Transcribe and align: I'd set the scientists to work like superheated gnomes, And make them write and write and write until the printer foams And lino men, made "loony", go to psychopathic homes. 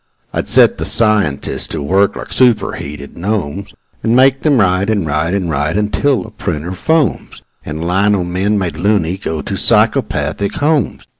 I'd 0.33 0.47
set 0.47 0.79
the 0.79 0.85
scientists 0.85 1.67
to 1.67 1.83
work 1.83 2.15
like 2.15 2.33
superheated 2.33 3.19
gnomes, 3.19 3.75
And 4.01 4.15
make 4.15 4.41
them 4.41 4.57
write 4.59 4.89
and 4.89 5.05
write 5.05 5.35
and 5.35 5.47
write 5.47 5.77
until 5.77 6.23
the 6.23 6.31
printer 6.31 6.71
foams 6.71 7.43
And 7.63 7.87
lino 7.87 8.23
men, 8.23 8.57
made 8.57 8.77
"loony", 8.77 9.17
go 9.19 9.43
to 9.43 9.55
psychopathic 9.55 10.55
homes. 10.55 11.03